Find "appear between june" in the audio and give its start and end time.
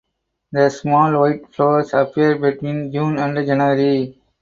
1.93-3.19